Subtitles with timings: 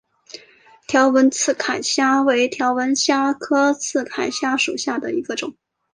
[0.87, 5.55] 条纹刺铠虾为铠甲虾科刺铠虾属下的一个种。